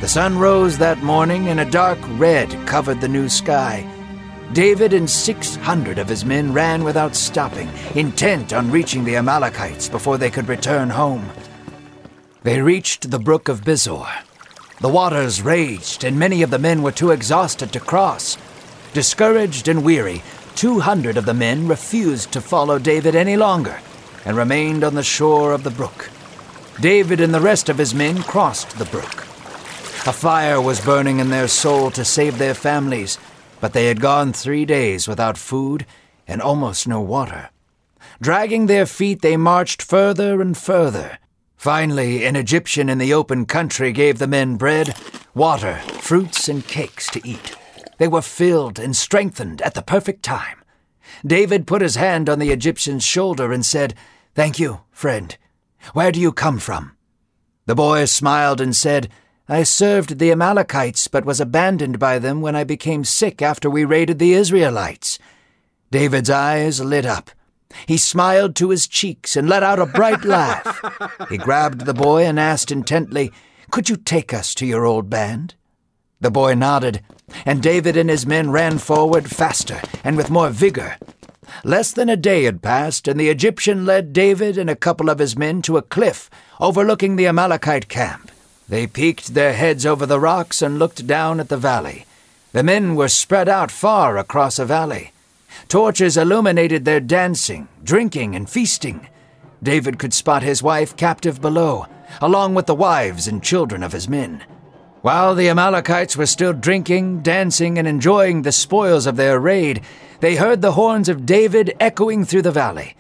The 0.04 0.10
sun 0.10 0.38
rose 0.38 0.76
that 0.76 1.02
morning, 1.02 1.48
and 1.48 1.60
a 1.60 1.64
dark 1.64 1.98
red 2.18 2.50
covered 2.66 3.00
the 3.00 3.08
new 3.08 3.26
sky. 3.26 3.90
David 4.52 4.92
and 4.92 5.08
six 5.08 5.56
hundred 5.56 5.98
of 5.98 6.10
his 6.10 6.26
men 6.26 6.52
ran 6.52 6.84
without 6.84 7.16
stopping, 7.16 7.70
intent 7.94 8.52
on 8.52 8.70
reaching 8.70 9.04
the 9.04 9.16
Amalekites 9.16 9.88
before 9.88 10.18
they 10.18 10.28
could 10.28 10.46
return 10.46 10.90
home. 10.90 11.30
They 12.42 12.60
reached 12.60 13.10
the 13.10 13.18
brook 13.18 13.48
of 13.48 13.64
Besor. 13.64 14.06
The 14.82 14.90
waters 14.90 15.40
raged, 15.40 16.04
and 16.04 16.18
many 16.18 16.42
of 16.42 16.50
the 16.50 16.58
men 16.58 16.82
were 16.82 16.92
too 16.92 17.10
exhausted 17.10 17.72
to 17.72 17.80
cross. 17.80 18.36
Discouraged 18.92 19.68
and 19.68 19.82
weary, 19.82 20.22
two 20.54 20.80
hundred 20.80 21.16
of 21.16 21.24
the 21.24 21.32
men 21.32 21.66
refused 21.66 22.30
to 22.32 22.42
follow 22.42 22.78
David 22.78 23.16
any 23.16 23.38
longer 23.38 23.80
and 24.26 24.36
remained 24.36 24.84
on 24.84 24.96
the 24.96 25.02
shore 25.02 25.52
of 25.52 25.64
the 25.64 25.70
brook. 25.70 26.10
David 26.78 27.22
and 27.22 27.32
the 27.32 27.40
rest 27.40 27.70
of 27.70 27.78
his 27.78 27.94
men 27.94 28.22
crossed 28.22 28.76
the 28.76 28.84
brook. 28.84 29.22
A 30.06 30.12
fire 30.12 30.60
was 30.60 30.84
burning 30.84 31.18
in 31.18 31.30
their 31.30 31.48
soul 31.48 31.90
to 31.92 32.04
save 32.04 32.36
their 32.36 32.52
families, 32.52 33.16
but 33.58 33.72
they 33.72 33.86
had 33.86 34.02
gone 34.02 34.34
three 34.34 34.66
days 34.66 35.08
without 35.08 35.38
food 35.38 35.86
and 36.28 36.42
almost 36.42 36.86
no 36.86 37.00
water. 37.00 37.48
Dragging 38.20 38.66
their 38.66 38.84
feet, 38.84 39.22
they 39.22 39.38
marched 39.38 39.80
further 39.80 40.42
and 40.42 40.54
further. 40.58 41.18
Finally, 41.56 42.26
an 42.26 42.36
Egyptian 42.36 42.90
in 42.90 42.98
the 42.98 43.14
open 43.14 43.46
country 43.46 43.92
gave 43.92 44.18
the 44.18 44.26
men 44.26 44.56
bread, 44.56 44.94
water, 45.34 45.76
fruits, 45.76 46.50
and 46.50 46.66
cakes 46.66 47.08
to 47.10 47.26
eat. 47.26 47.56
They 47.96 48.08
were 48.08 48.20
filled 48.20 48.78
and 48.78 48.94
strengthened 48.94 49.62
at 49.62 49.72
the 49.72 49.80
perfect 49.80 50.22
time. 50.22 50.62
David 51.26 51.66
put 51.66 51.80
his 51.80 51.96
hand 51.96 52.28
on 52.28 52.40
the 52.40 52.50
Egyptian's 52.50 53.06
shoulder 53.06 53.52
and 53.52 53.64
said, 53.64 53.94
Thank 54.34 54.58
you, 54.58 54.80
friend. 54.90 55.34
Where 55.94 56.12
do 56.12 56.20
you 56.20 56.30
come 56.30 56.58
from? 56.58 56.94
The 57.64 57.74
boy 57.74 58.04
smiled 58.04 58.60
and 58.60 58.76
said, 58.76 59.08
I 59.48 59.62
served 59.62 60.18
the 60.18 60.32
Amalekites, 60.32 61.06
but 61.06 61.26
was 61.26 61.38
abandoned 61.38 61.98
by 61.98 62.18
them 62.18 62.40
when 62.40 62.56
I 62.56 62.64
became 62.64 63.04
sick 63.04 63.42
after 63.42 63.68
we 63.68 63.84
raided 63.84 64.18
the 64.18 64.32
Israelites. 64.32 65.18
David's 65.90 66.30
eyes 66.30 66.80
lit 66.80 67.04
up. 67.04 67.30
He 67.86 67.98
smiled 67.98 68.56
to 68.56 68.70
his 68.70 68.86
cheeks 68.86 69.36
and 69.36 69.46
let 69.46 69.62
out 69.62 69.78
a 69.78 69.84
bright 69.84 70.24
laugh. 70.24 70.80
He 71.28 71.36
grabbed 71.36 71.82
the 71.82 71.92
boy 71.92 72.24
and 72.24 72.40
asked 72.40 72.70
intently, 72.70 73.32
Could 73.70 73.90
you 73.90 73.96
take 73.96 74.32
us 74.32 74.54
to 74.54 74.66
your 74.66 74.86
old 74.86 75.10
band? 75.10 75.56
The 76.22 76.30
boy 76.30 76.54
nodded, 76.54 77.02
and 77.44 77.62
David 77.62 77.98
and 77.98 78.08
his 78.08 78.24
men 78.24 78.50
ran 78.50 78.78
forward 78.78 79.30
faster 79.30 79.82
and 80.02 80.16
with 80.16 80.30
more 80.30 80.48
vigor. 80.48 80.96
Less 81.64 81.92
than 81.92 82.08
a 82.08 82.16
day 82.16 82.44
had 82.44 82.62
passed, 82.62 83.06
and 83.06 83.20
the 83.20 83.28
Egyptian 83.28 83.84
led 83.84 84.14
David 84.14 84.56
and 84.56 84.70
a 84.70 84.76
couple 84.76 85.10
of 85.10 85.18
his 85.18 85.36
men 85.36 85.60
to 85.62 85.76
a 85.76 85.82
cliff 85.82 86.30
overlooking 86.60 87.16
the 87.16 87.26
Amalekite 87.26 87.88
camp. 87.88 88.30
They 88.68 88.86
peeked 88.86 89.34
their 89.34 89.52
heads 89.52 89.84
over 89.84 90.06
the 90.06 90.20
rocks 90.20 90.62
and 90.62 90.78
looked 90.78 91.06
down 91.06 91.38
at 91.38 91.48
the 91.48 91.56
valley. 91.56 92.06
The 92.52 92.62
men 92.62 92.94
were 92.94 93.08
spread 93.08 93.48
out 93.48 93.70
far 93.70 94.16
across 94.16 94.58
a 94.58 94.64
valley. 94.64 95.12
Torches 95.68 96.16
illuminated 96.16 96.84
their 96.84 97.00
dancing, 97.00 97.68
drinking, 97.82 98.34
and 98.34 98.48
feasting. 98.48 99.08
David 99.62 99.98
could 99.98 100.14
spot 100.14 100.42
his 100.42 100.62
wife 100.62 100.96
captive 100.96 101.40
below, 101.40 101.86
along 102.20 102.54
with 102.54 102.66
the 102.66 102.74
wives 102.74 103.26
and 103.28 103.42
children 103.42 103.82
of 103.82 103.92
his 103.92 104.08
men. 104.08 104.44
While 105.02 105.34
the 105.34 105.50
Amalekites 105.50 106.16
were 106.16 106.26
still 106.26 106.54
drinking, 106.54 107.20
dancing, 107.20 107.78
and 107.78 107.86
enjoying 107.86 108.42
the 108.42 108.52
spoils 108.52 109.06
of 109.06 109.16
their 109.16 109.38
raid, 109.38 109.82
they 110.20 110.36
heard 110.36 110.62
the 110.62 110.72
horns 110.72 111.10
of 111.10 111.26
David 111.26 111.74
echoing 111.78 112.24
through 112.24 112.42
the 112.42 112.50
valley. 112.50 112.94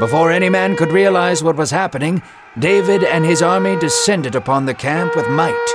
Before 0.00 0.32
any 0.32 0.48
man 0.48 0.74
could 0.74 0.90
realize 0.90 1.44
what 1.44 1.56
was 1.56 1.70
happening, 1.70 2.22
David 2.58 3.02
and 3.02 3.24
his 3.24 3.42
army 3.42 3.74
descended 3.74 4.36
upon 4.36 4.64
the 4.64 4.74
camp 4.74 5.16
with 5.16 5.28
might. 5.28 5.74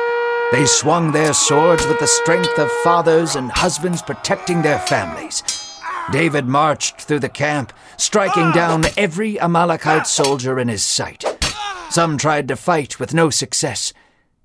They 0.53 0.65
swung 0.65 1.12
their 1.12 1.33
swords 1.33 1.86
with 1.86 2.00
the 2.00 2.07
strength 2.07 2.57
of 2.57 2.71
fathers 2.83 3.36
and 3.36 3.51
husbands 3.51 4.01
protecting 4.01 4.62
their 4.62 4.79
families. 4.79 5.43
David 6.12 6.45
marched 6.45 7.01
through 7.01 7.19
the 7.19 7.27
camp, 7.27 7.74
striking 7.98 8.51
down 8.53 8.86
every 8.95 9.38
Amalekite 9.39 10.07
soldier 10.07 10.57
in 10.57 10.69
his 10.69 10.81
sight. 10.81 11.25
Some 11.89 12.17
tried 12.17 12.48
to 12.48 12.55
fight 12.55 12.98
with 12.98 13.13
no 13.13 13.29
success. 13.29 13.91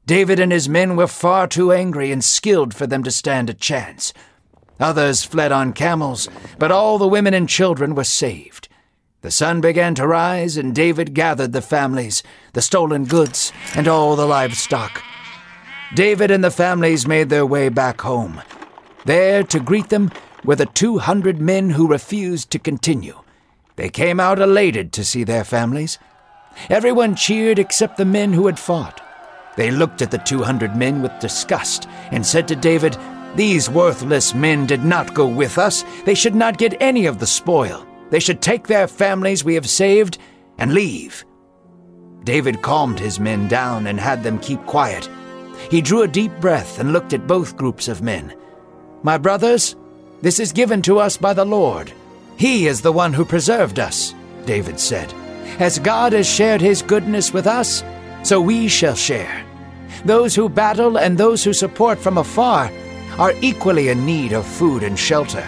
David 0.05 0.41
and 0.41 0.51
his 0.51 0.69
men 0.69 0.97
were 0.97 1.07
far 1.07 1.47
too 1.47 1.71
angry 1.71 2.11
and 2.11 2.23
skilled 2.23 2.75
for 2.75 2.87
them 2.89 3.05
to 3.05 3.13
stand 3.13 3.49
a 3.49 3.55
chance. 3.55 4.13
Others 4.81 5.23
fled 5.23 5.53
on 5.53 5.73
camels, 5.73 6.29
but 6.59 6.73
all 6.73 6.99
the 6.99 7.07
women 7.07 7.33
and 7.33 7.49
children 7.49 7.95
were 7.95 8.05
saved. 8.05 8.69
The 9.25 9.31
sun 9.31 9.63
began 9.63 9.95
to 9.95 10.07
rise, 10.07 10.59
and 10.59 10.75
David 10.75 11.15
gathered 11.15 11.55
the 11.55 11.63
families, 11.63 12.23
the 12.53 12.61
stolen 12.61 13.07
goods, 13.07 13.55
and 13.75 13.89
all 13.89 14.17
the 14.17 14.27
livestock. 14.27 15.03
David 15.95 16.31
and 16.31 16.45
the 16.45 16.51
families 16.51 17.07
made 17.07 17.31
their 17.31 17.47
way 17.47 17.71
back 17.71 18.03
home. 18.03 18.43
There 19.07 19.43
to 19.43 19.61
greet 19.61 19.89
them 19.89 20.13
were 20.45 20.57
the 20.57 20.67
200 20.67 21.41
men 21.41 21.71
who 21.71 21.89
refused 21.89 22.51
to 22.51 22.59
continue. 22.59 23.19
They 23.77 23.89
came 23.89 24.21
out 24.21 24.41
elated 24.41 24.93
to 24.93 25.05
see 25.07 25.25
their 25.25 25.43
families. 25.43 25.99
Everyone 26.69 27.17
cheered 27.17 27.59
except 27.59 27.97
the 27.97 28.05
men 28.05 28.35
who 28.35 28.45
had 28.45 28.59
fought. 28.59 29.01
They 29.57 29.71
looked 29.71 30.03
at 30.03 30.11
the 30.11 30.19
200 30.19 30.77
men 30.77 31.01
with 31.01 31.19
disgust 31.19 31.89
and 32.11 32.27
said 32.27 32.47
to 32.49 32.57
David, 32.57 32.99
These 33.37 33.71
worthless 33.71 34.35
men 34.35 34.67
did 34.67 34.85
not 34.85 35.15
go 35.15 35.27
with 35.27 35.57
us. 35.57 35.83
They 36.05 36.15
should 36.15 36.35
not 36.35 36.59
get 36.59 36.77
any 36.79 37.07
of 37.07 37.21
the 37.21 37.27
spoil. 37.27 37.87
They 38.15 38.21
should 38.21 38.41
take 38.41 38.69
their 38.69 38.87
families 38.87 39.43
we 39.43 39.57
have 39.57 39.69
saved 39.69 40.19
and 40.57 40.73
leave. 40.73 41.25
David 42.23 42.63
calmed 42.63 43.01
his 43.01 43.19
men 43.19 43.49
down 43.49 43.89
and 43.89 43.99
had 43.99 44.23
them 44.23 44.39
keep 44.39 44.65
quiet. 44.67 45.11
He 45.69 45.81
drew 45.81 46.03
a 46.03 46.07
deep 46.07 46.31
breath 46.41 46.79
and 46.79 46.93
looked 46.93 47.13
at 47.13 47.27
both 47.27 47.57
groups 47.57 47.89
of 47.89 48.03
men. 48.03 48.33
My 49.03 49.19
brothers, 49.19 49.75
this 50.23 50.39
is 50.39 50.53
given 50.53 50.81
to 50.83 51.01
us 51.01 51.17
by 51.17 51.33
the 51.33 51.45
Lord. 51.45 51.93
He 52.37 52.69
is 52.69 52.83
the 52.83 52.93
one 52.93 53.13
who 53.13 53.25
preserved 53.25 53.81
us, 53.81 54.15
David 54.47 54.79
said. 54.79 55.13
As 55.59 55.81
God 55.81 56.13
has 56.13 56.29
shared 56.29 56.61
his 56.61 56.83
goodness 56.83 57.33
with 57.33 57.49
us, 57.49 57.83
so 58.23 58.41
we 58.41 58.69
shall 58.69 58.95
share. 58.95 59.45
Those 60.05 60.37
who 60.37 60.49
battle 60.49 60.99
and 60.99 61.19
those 61.19 61.43
who 61.43 61.53
support 61.53 61.99
from 61.99 62.19
afar 62.19 62.71
are 63.19 63.35
equally 63.41 63.89
in 63.89 64.07
need 64.07 64.33
of 64.33 64.47
food 64.47 64.85
and 64.85 64.97
shelter. 64.97 65.45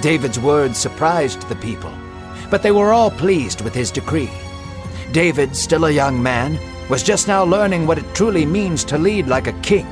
David's 0.00 0.38
words 0.38 0.78
surprised 0.78 1.48
the 1.48 1.56
people, 1.56 1.92
but 2.50 2.62
they 2.62 2.70
were 2.70 2.92
all 2.92 3.10
pleased 3.10 3.62
with 3.62 3.74
his 3.74 3.90
decree. 3.90 4.30
David, 5.12 5.56
still 5.56 5.86
a 5.86 5.90
young 5.90 6.22
man, 6.22 6.58
was 6.88 7.02
just 7.02 7.26
now 7.26 7.44
learning 7.44 7.86
what 7.86 7.98
it 7.98 8.14
truly 8.14 8.46
means 8.46 8.84
to 8.84 8.98
lead 8.98 9.26
like 9.26 9.46
a 9.46 9.60
king. 9.60 9.86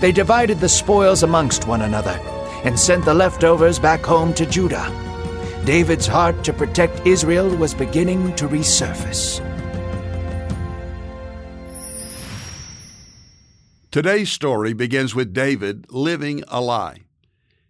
They 0.00 0.12
divided 0.12 0.60
the 0.60 0.68
spoils 0.68 1.22
amongst 1.22 1.66
one 1.66 1.82
another 1.82 2.20
and 2.64 2.78
sent 2.78 3.04
the 3.04 3.14
leftovers 3.14 3.78
back 3.78 4.04
home 4.04 4.34
to 4.34 4.46
Judah. 4.46 4.90
David's 5.64 6.06
heart 6.06 6.44
to 6.44 6.52
protect 6.52 7.06
Israel 7.06 7.48
was 7.56 7.72
beginning 7.72 8.34
to 8.36 8.48
resurface. 8.48 9.40
Today's 13.90 14.30
story 14.30 14.72
begins 14.72 15.14
with 15.14 15.32
David 15.32 15.86
living 15.88 16.42
a 16.48 16.60
lie. 16.60 17.03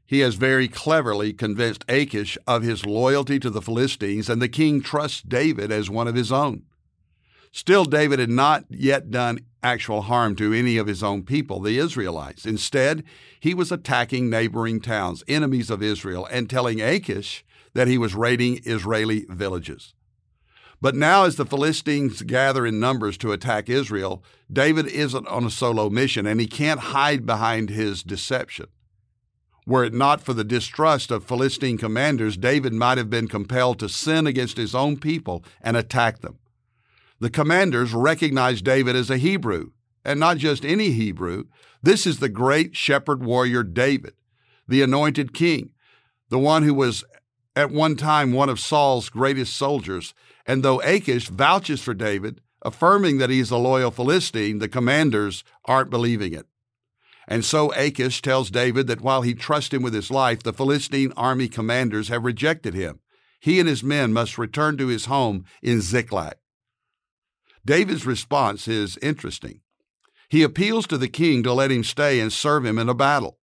He 0.06 0.20
has 0.20 0.34
very 0.34 0.68
cleverly 0.68 1.32
convinced 1.32 1.84
Achish 1.88 2.37
of 2.46 2.62
his 2.62 2.84
loyalty 2.84 3.38
to 3.40 3.50
the 3.50 3.62
Philistines, 3.62 4.28
and 4.28 4.40
the 4.40 4.49
king 4.49 4.82
trusts 4.82 5.23
David 5.23 5.73
as 5.73 5.88
one 5.88 6.08
of 6.08 6.14
his 6.14 6.30
own. 6.30 6.64
Still, 7.52 7.84
David 7.84 8.18
had 8.18 8.30
not 8.30 8.64
yet 8.68 9.11
done 9.11 9.38
actual 9.62 10.02
harm 10.02 10.34
to 10.37 10.52
any 10.52 10.76
of 10.76 10.88
his 10.88 11.02
own 11.02 11.23
people, 11.23 11.61
the 11.61 11.78
Israelites. 11.78 12.44
Instead, 12.44 13.04
he 13.40 13.54
was 13.54 13.73
attacking 13.73 14.28
neighboring 14.28 14.80
towns, 14.80 15.23
enemies 15.28 15.70
of 15.70 15.82
Israel, 15.82 16.26
and 16.30 16.50
telling 16.50 16.80
Achish 16.82 17.44
that 17.73 17.88
he 17.88 17.96
was 17.96 18.14
raiding 18.14 18.61
Israeli 18.64 19.25
villages. 19.28 19.94
But 20.80 20.94
now, 20.94 21.25
as 21.25 21.37
the 21.37 21.46
Philistines 21.46 22.23
gather 22.23 22.66
in 22.66 22.78
numbers 22.78 23.16
to 23.18 23.32
attack 23.32 23.70
Israel, 23.70 24.23
David 24.52 24.87
isn't 24.87 25.26
on 25.28 25.44
a 25.44 25.50
solo 25.50 25.88
mission 25.88 26.26
and 26.26 26.40
he 26.40 26.46
can't 26.46 26.80
hide 26.80 27.25
behind 27.25 27.70
his 27.70 28.02
deception. 28.02 28.66
Were 29.66 29.85
it 29.85 29.94
not 29.94 30.21
for 30.21 30.35
the 30.35 30.44
distrust 30.44 31.11
of 31.11 31.25
Philistine 31.25 31.78
commanders, 31.78 32.37
David 32.37 32.73
might 32.73 32.99
have 32.99 33.09
been 33.09 33.28
compelled 33.28 33.78
to 33.78 33.88
sin 33.88 34.26
against 34.26 34.56
his 34.56 34.75
own 34.75 34.99
people 34.99 35.44
and 35.61 35.76
attack 35.76 36.21
them. 36.21 36.38
The 37.18 37.30
commanders 37.30 37.94
recognized 37.94 38.64
David 38.64 38.94
as 38.94 39.09
a 39.09 39.16
Hebrew, 39.16 39.71
and 40.04 40.21
not 40.21 40.37
just 40.37 40.64
any 40.64 40.90
Hebrew. 40.90 41.44
This 41.83 42.06
is 42.06 42.18
the 42.18 42.28
great 42.28 42.76
shepherd 42.76 43.25
warrior 43.25 43.62
David, 43.62 44.14
the 44.68 44.83
anointed 44.83 45.33
king, 45.33 45.71
the 46.28 46.38
one 46.38 46.62
who 46.62 46.75
was 46.75 47.04
at 47.56 47.71
one 47.71 47.97
time 47.97 48.33
one 48.33 48.49
of 48.49 48.61
Saul's 48.61 49.09
greatest 49.09 49.56
soldiers 49.56 50.12
and 50.47 50.62
though 50.62 50.80
Achish 50.83 51.28
vouches 51.28 51.80
for 51.80 51.94
David, 51.94 52.40
affirming 52.62 53.18
that 53.18 53.30
he 53.30 53.40
is 53.40 53.50
a 53.50 53.56
loyal 53.56 53.90
Philistine, 53.90 54.59
the 54.59 54.68
commanders 54.68 55.44
aren't 55.64 55.90
believing 55.90 56.33
it. 56.33 56.47
And 57.26 57.45
so 57.45 57.73
Achish 57.73 58.23
tells 58.23 58.50
David 58.50 58.87
that 58.87 59.00
while 59.00 59.23
he 59.23 59.35
trusts 59.35 59.73
him 59.73 59.83
with 59.83 59.95
his 59.95 60.11
life, 60.11 60.43
the 60.43 60.52
Philistine 60.52 61.12
army 61.16 61.49
commanders 61.49 62.09
have 62.09 62.25
rejected 62.25 62.75
him. 62.75 63.00
He 63.40 63.61
and 63.61 63.69
his 63.69 63.83
men 63.83 64.12
must 64.12 64.38
return 64.38 64.76
to 64.78 64.88
his 64.88 65.07
home 65.07 65.45
in 65.62 65.81
Ziklag. 65.81 66.37
David's 67.64 68.07
response 68.07 68.69
is 68.69 68.99
interesting. 68.99 69.61
He 70.28 70.43
appeals 70.43 70.87
to 70.88 70.99
the 70.99 71.09
king 71.09 71.43
to 71.43 71.52
let 71.52 71.71
him 71.71 71.85
stay 71.85 72.21
and 72.21 72.33
serve 72.33 72.64
him 72.64 72.78
in 72.78 72.88
a 72.88 72.95
battle. 72.95 73.38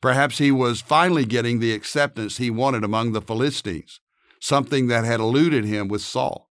Perhaps 0.00 0.38
he 0.38 0.50
was 0.50 0.82
finally 0.82 1.24
getting 1.24 1.60
the 1.60 1.72
acceptance 1.72 2.36
he 2.36 2.50
wanted 2.50 2.84
among 2.84 3.12
the 3.12 3.22
Philistines 3.22 4.00
something 4.44 4.88
that 4.88 5.04
had 5.04 5.20
eluded 5.20 5.64
him 5.64 5.88
with 5.88 6.02
Saul. 6.02 6.50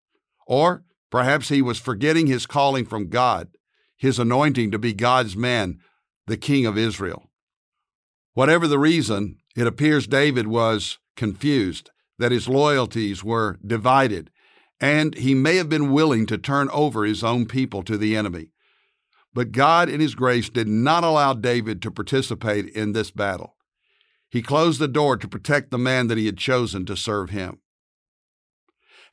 Or 0.47 0.85
perhaps 1.11 1.49
he 1.49 1.63
was 1.63 1.79
forgetting 1.79 2.27
his 2.27 2.45
calling 2.45 2.85
from 2.85 3.09
God, 3.09 3.49
his 3.97 4.19
anointing 4.19 4.73
to 4.73 4.79
be 4.79 4.93
God's 4.93 5.37
man, 5.37 5.79
the 6.26 6.37
king 6.37 6.66
of 6.66 6.78
Israel. 6.78 7.30
Whatever 8.35 8.66
the 8.66 8.78
reason, 8.78 9.38
it 9.56 9.66
appears 9.66 10.06
David 10.06 10.47
was 10.47 10.99
confused, 11.16 11.90
that 12.18 12.33
his 12.33 12.49
loyalties 12.49 13.25
were 13.25 13.59
divided, 13.64 14.30
and 14.80 15.14
he 15.14 15.35
may 15.35 15.56
have 15.56 15.68
been 15.68 15.92
willing 15.92 16.26
to 16.26 16.37
turn 16.38 16.68
over 16.71 17.04
his 17.04 17.25
own 17.25 17.47
people 17.47 17.83
to 17.83 17.97
the 17.97 18.16
enemy. 18.16 18.50
But 19.37 19.52
God, 19.52 19.90
in 19.90 20.00
His 20.00 20.14
grace, 20.14 20.49
did 20.49 20.66
not 20.66 21.04
allow 21.04 21.35
David 21.35 21.83
to 21.83 21.90
participate 21.90 22.71
in 22.71 22.92
this 22.92 23.11
battle. 23.11 23.54
He 24.30 24.40
closed 24.40 24.80
the 24.80 24.88
door 24.88 25.18
to 25.18 25.28
protect 25.28 25.71
the 25.71 25.76
man 25.76 26.06
that 26.06 26.16
he 26.16 26.25
had 26.25 26.38
chosen 26.38 26.87
to 26.87 26.97
serve 26.97 27.28
him. 27.28 27.59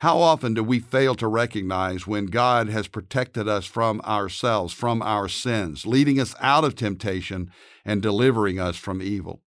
How 0.00 0.18
often 0.18 0.54
do 0.54 0.62
we 0.62 0.80
fail 0.80 1.14
to 1.16 1.28
recognize 1.28 2.06
when 2.06 2.26
God 2.26 2.68
has 2.68 2.88
protected 2.88 3.48
us 3.48 3.64
from 3.64 4.00
ourselves, 4.02 4.74
from 4.74 5.02
our 5.02 5.28
sins, 5.28 5.86
leading 5.86 6.20
us 6.20 6.34
out 6.40 6.64
of 6.64 6.74
temptation 6.74 7.50
and 7.84 8.02
delivering 8.02 8.58
us 8.60 8.76
from 8.76 9.00
evil? 9.00 9.42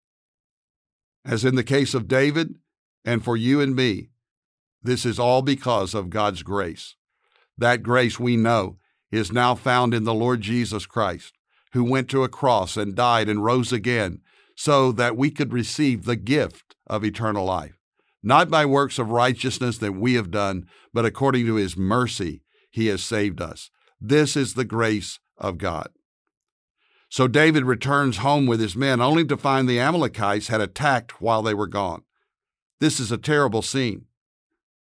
As 1.25 1.43
in 1.43 1.55
the 1.55 1.63
case 1.63 1.93
of 1.93 2.07
David, 2.07 2.55
And 3.07 3.23
for 3.23 3.37
you 3.37 3.61
and 3.61 3.75
me, 3.75 4.09
this 4.81 5.05
is 5.05 5.19
all 5.19 5.43
because 5.43 5.93
of 5.93 6.09
God's 6.09 6.41
grace. 6.41 6.95
That 7.57 7.83
grace 7.83 8.19
we 8.19 8.35
know 8.35 8.77
is 9.11 9.31
now 9.31 9.55
found 9.55 9.93
in 9.93 10.03
the 10.03 10.13
Lord 10.13 10.41
Jesus 10.41 10.85
Christ, 10.85 11.33
who 11.73 11.83
went 11.83 12.09
to 12.09 12.23
a 12.23 12.29
cross 12.29 12.75
and 12.75 12.95
died 12.95 13.29
and 13.29 13.43
rose 13.43 13.71
again 13.71 14.21
so 14.55 14.91
that 14.91 15.15
we 15.15 15.29
could 15.29 15.53
receive 15.53 16.05
the 16.05 16.15
gift 16.15 16.75
of 16.87 17.03
eternal 17.03 17.45
life, 17.45 17.74
not 18.25 18.49
by 18.49 18.65
works 18.65 18.97
of 18.97 19.11
righteousness 19.11 19.77
that 19.77 19.93
we 19.93 20.15
have 20.15 20.31
done, 20.31 20.65
but 20.91 21.05
according 21.05 21.45
to 21.45 21.55
his 21.55 21.77
mercy, 21.77 22.41
he 22.71 22.87
has 22.87 23.03
saved 23.03 23.39
us. 23.39 23.69
This 24.01 24.35
is 24.35 24.55
the 24.55 24.65
grace 24.65 25.19
of 25.37 25.59
God. 25.59 25.89
So 27.07 27.27
David 27.27 27.65
returns 27.65 28.17
home 28.17 28.47
with 28.47 28.59
his 28.59 28.75
men 28.75 28.99
only 28.99 29.25
to 29.25 29.37
find 29.37 29.69
the 29.69 29.79
Amalekites 29.79 30.47
had 30.47 30.59
attacked 30.59 31.21
while 31.21 31.43
they 31.43 31.53
were 31.53 31.67
gone. 31.67 32.01
This 32.79 32.99
is 32.99 33.11
a 33.11 33.17
terrible 33.17 33.61
scene. 33.61 34.05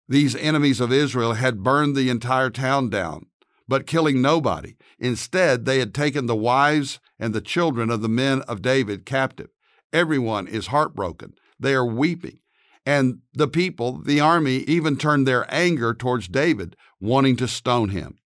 These 0.09 0.35
enemies 0.35 0.81
of 0.81 0.93
Israel 0.93 1.35
had 1.35 1.63
burned 1.63 1.95
the 1.95 2.11
entire 2.11 2.51
town 2.51 2.91
down, 2.91 3.27
but 3.69 3.87
killing 3.87 4.21
nobody. 4.21 4.75
Instead, 4.99 5.65
they 5.65 5.79
had 5.79 5.95
taken 5.95 6.27
the 6.27 6.35
wives 6.37 6.99
and 7.21 7.33
the 7.33 7.41
children 7.41 7.89
of 7.89 8.03
the 8.03 8.09
men 8.09 8.43
of 8.43 8.63
David 8.63 9.07
captive. 9.07 9.51
Everyone 9.93 10.49
is 10.49 10.67
heartbroken. 10.67 11.35
They 11.61 11.73
are 11.75 11.87
weeping. 11.87 12.41
And 12.89 13.19
the 13.35 13.49
people, 13.49 13.99
the 13.99 14.19
army, 14.19 14.61
even 14.61 14.97
turned 14.97 15.29
their 15.29 15.45
anger 15.55 15.93
towards 15.93 16.27
David, 16.27 16.75
wanting 16.99 17.37
to 17.37 17.47
stone 17.47 17.91
him. 17.91 18.17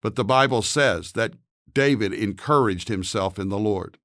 But 0.00 0.16
the 0.16 0.24
Bible 0.24 0.62
says 0.62 1.12
that 1.12 1.34
David 1.70 2.14
encouraged 2.14 2.88
himself 2.88 3.38
in 3.38 3.50
the 3.50 3.58
Lord. 3.58 3.98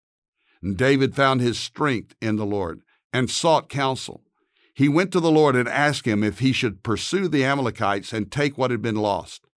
And 0.62 0.76
David 0.76 1.16
found 1.16 1.40
his 1.40 1.58
strength 1.58 2.18
in 2.22 2.36
the 2.36 2.46
Lord 2.46 2.82
and 3.14 3.32
sought 3.32 3.70
counsel. 3.70 4.24
He 4.74 4.90
went 4.90 5.14
to 5.14 5.22
the 5.22 5.32
Lord 5.32 5.56
and 5.56 5.70
asked 5.70 6.06
him 6.06 6.22
if 6.22 6.40
he 6.40 6.52
should 6.52 6.84
pursue 6.84 7.30
the 7.30 7.46
Amalekites 7.46 8.12
and 8.12 8.30
take 8.30 8.58
what 8.58 8.72
had 8.72 8.82
been 8.82 8.98
lost. 8.98 9.48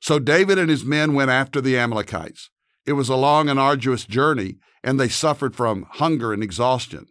So 0.00 0.20
David 0.20 0.58
and 0.58 0.70
his 0.70 0.84
men 0.84 1.12
went 1.12 1.32
after 1.32 1.60
the 1.60 1.76
Amalekites. 1.76 2.50
It 2.86 2.92
was 2.92 3.08
a 3.08 3.16
long 3.16 3.48
and 3.48 3.58
arduous 3.58 4.04
journey, 4.04 4.58
and 4.84 5.00
they 5.00 5.08
suffered 5.08 5.56
from 5.56 5.88
hunger 5.90 6.32
and 6.32 6.40
exhaustion. 6.40 7.08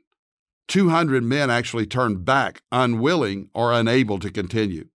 200 0.68 1.24
men 1.24 1.50
actually 1.50 1.86
turned 1.86 2.26
back, 2.26 2.62
unwilling 2.72 3.50
or 3.54 3.74
unable 3.74 4.20
to 4.20 4.32
continue. 4.32 4.88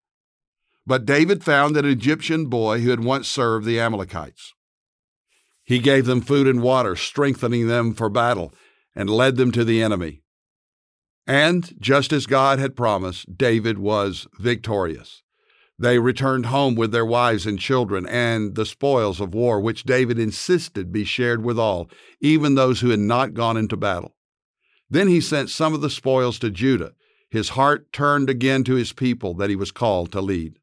But 0.86 1.04
David 1.04 1.44
found 1.44 1.76
an 1.76 1.84
Egyptian 1.84 2.46
boy 2.46 2.80
who 2.80 2.90
had 2.90 3.04
once 3.04 3.28
served 3.28 3.66
the 3.66 3.78
Amalekites. 3.78 4.54
He 5.62 5.80
gave 5.80 6.06
them 6.06 6.22
food 6.22 6.46
and 6.46 6.62
water, 6.62 6.96
strengthening 6.96 7.66
them 7.68 7.92
for 7.92 8.08
battle, 8.08 8.54
and 8.96 9.10
led 9.10 9.36
them 9.36 9.52
to 9.52 9.64
the 9.64 9.82
enemy. 9.82 10.22
And 11.26 11.78
just 11.78 12.10
as 12.10 12.24
God 12.24 12.58
had 12.58 12.74
promised, 12.74 13.36
David 13.36 13.78
was 13.78 14.26
victorious. 14.38 15.22
They 15.78 15.98
returned 15.98 16.46
home 16.46 16.74
with 16.74 16.90
their 16.90 17.04
wives 17.04 17.46
and 17.46 17.58
children 17.58 18.06
and 18.06 18.54
the 18.54 18.64
spoils 18.64 19.20
of 19.20 19.34
war, 19.34 19.60
which 19.60 19.84
David 19.84 20.18
insisted 20.18 20.90
be 20.90 21.04
shared 21.04 21.44
with 21.44 21.58
all, 21.58 21.90
even 22.20 22.54
those 22.54 22.80
who 22.80 22.88
had 22.88 22.98
not 22.98 23.34
gone 23.34 23.58
into 23.58 23.76
battle. 23.76 24.16
Then 24.90 25.08
he 25.08 25.20
sent 25.20 25.50
some 25.50 25.74
of 25.74 25.80
the 25.80 25.90
spoils 25.90 26.38
to 26.38 26.50
Judah, 26.50 26.92
his 27.30 27.50
heart 27.50 27.92
turned 27.92 28.30
again 28.30 28.64
to 28.64 28.74
his 28.74 28.92
people 28.92 29.34
that 29.34 29.50
he 29.50 29.56
was 29.56 29.70
called 29.70 30.12
to 30.12 30.20
lead. 30.20 30.58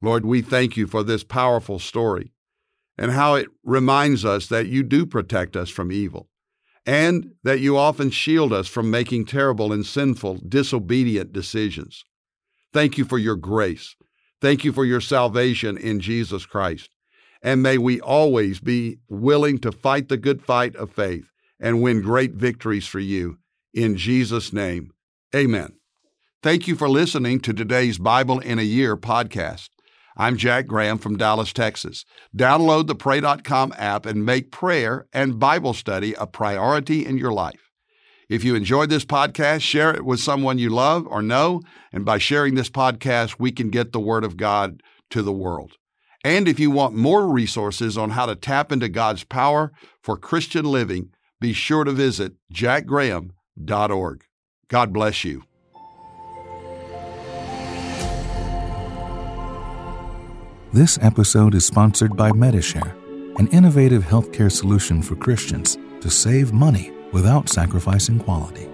Lord, 0.00 0.24
we 0.24 0.42
thank 0.42 0.76
you 0.76 0.86
for 0.86 1.02
this 1.02 1.24
powerful 1.24 1.78
story 1.78 2.32
and 2.96 3.10
how 3.12 3.34
it 3.34 3.48
reminds 3.64 4.24
us 4.24 4.46
that 4.46 4.68
you 4.68 4.82
do 4.82 5.04
protect 5.06 5.56
us 5.56 5.68
from 5.68 5.90
evil 5.90 6.28
and 6.86 7.32
that 7.42 7.60
you 7.60 7.76
often 7.76 8.10
shield 8.10 8.52
us 8.52 8.68
from 8.68 8.90
making 8.90 9.26
terrible 9.26 9.72
and 9.72 9.84
sinful, 9.84 10.38
disobedient 10.48 11.32
decisions. 11.32 12.04
Thank 12.72 12.96
you 12.96 13.04
for 13.04 13.18
your 13.18 13.36
grace. 13.36 13.96
Thank 14.40 14.64
you 14.64 14.72
for 14.72 14.84
your 14.84 15.00
salvation 15.00 15.76
in 15.76 16.00
Jesus 16.00 16.46
Christ. 16.46 16.90
And 17.42 17.62
may 17.62 17.76
we 17.78 18.00
always 18.00 18.60
be 18.60 18.98
willing 19.08 19.58
to 19.58 19.72
fight 19.72 20.08
the 20.08 20.16
good 20.16 20.42
fight 20.42 20.76
of 20.76 20.92
faith 20.92 21.30
and 21.60 21.82
win 21.82 22.02
great 22.02 22.32
victories 22.32 22.86
for 22.86 22.98
you. 22.98 23.38
In 23.74 23.96
Jesus' 23.96 24.52
name, 24.52 24.90
amen. 25.34 25.74
Thank 26.42 26.66
you 26.66 26.74
for 26.74 26.88
listening 26.88 27.40
to 27.40 27.52
today's 27.52 27.98
Bible 27.98 28.40
in 28.40 28.58
a 28.58 28.62
Year 28.62 28.96
podcast. 28.96 29.68
I'm 30.16 30.36
Jack 30.36 30.66
Graham 30.66 30.98
from 30.98 31.16
Dallas, 31.16 31.52
Texas. 31.52 32.04
Download 32.36 32.86
the 32.86 32.94
Pray.com 32.94 33.74
app 33.76 34.06
and 34.06 34.24
make 34.24 34.50
prayer 34.50 35.06
and 35.12 35.38
Bible 35.38 35.74
study 35.74 36.14
a 36.14 36.26
priority 36.26 37.06
in 37.06 37.18
your 37.18 37.32
life. 37.32 37.70
If 38.28 38.44
you 38.44 38.54
enjoyed 38.54 38.90
this 38.90 39.04
podcast, 39.04 39.60
share 39.60 39.94
it 39.94 40.04
with 40.04 40.20
someone 40.20 40.58
you 40.58 40.70
love 40.70 41.06
or 41.06 41.20
know. 41.20 41.62
And 41.92 42.04
by 42.04 42.18
sharing 42.18 42.54
this 42.54 42.70
podcast, 42.70 43.36
we 43.38 43.52
can 43.52 43.70
get 43.70 43.92
the 43.92 44.00
Word 44.00 44.24
of 44.24 44.36
God 44.36 44.82
to 45.10 45.22
the 45.22 45.32
world. 45.32 45.72
And 46.22 46.46
if 46.46 46.60
you 46.60 46.70
want 46.70 46.94
more 46.94 47.26
resources 47.28 47.98
on 47.98 48.10
how 48.10 48.26
to 48.26 48.34
tap 48.36 48.72
into 48.72 48.88
God's 48.88 49.24
power 49.24 49.72
for 50.02 50.16
Christian 50.16 50.64
living, 50.64 51.10
be 51.40 51.52
sure 51.52 51.84
to 51.84 51.92
visit 51.92 52.34
jackgraham.org. 52.52 54.24
God 54.68 54.92
bless 54.92 55.24
you. 55.24 55.44
This 60.72 61.00
episode 61.02 61.56
is 61.56 61.66
sponsored 61.66 62.16
by 62.16 62.30
Medi-Share, 62.30 62.96
an 63.38 63.48
innovative 63.48 64.04
healthcare 64.04 64.52
solution 64.52 65.02
for 65.02 65.16
Christians 65.16 65.76
to 66.00 66.08
save 66.08 66.52
money 66.52 66.92
without 67.12 67.48
sacrificing 67.48 68.20
quality. 68.20 68.69